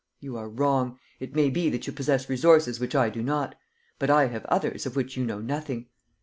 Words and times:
You 0.19 0.35
are 0.35 0.49
wrong: 0.49 0.97
it 1.19 1.35
may 1.35 1.51
be 1.51 1.69
that 1.69 1.85
you 1.85 1.93
possess 1.93 2.27
resources 2.27 2.79
which 2.79 2.95
I 2.95 3.11
do 3.11 3.21
not; 3.21 3.53
but 3.99 4.09
I 4.09 4.29
have 4.29 4.45
others 4.45 4.87
of 4.87 4.95
which 4.95 5.15
you 5.15 5.23
know 5.23 5.39
nothing. 5.41 5.89